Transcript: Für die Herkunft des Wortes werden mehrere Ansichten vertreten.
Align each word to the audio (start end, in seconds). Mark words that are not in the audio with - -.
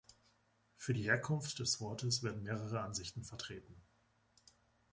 Für 0.77 0.95
die 0.95 1.03
Herkunft 1.03 1.59
des 1.59 1.79
Wortes 1.79 2.23
werden 2.23 2.41
mehrere 2.41 2.81
Ansichten 2.81 3.23
vertreten. 3.23 3.79